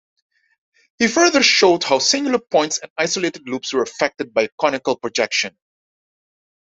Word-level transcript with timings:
He 0.97 1.07
further 1.07 1.43
showed 1.43 1.83
how 1.83 1.99
singular 1.99 2.39
points 2.39 2.79
and 2.79 2.91
isolated 2.97 3.47
loops 3.47 3.71
were 3.71 3.83
affected 3.83 4.33
by 4.33 4.49
conical 4.59 4.95
projection. 4.95 5.55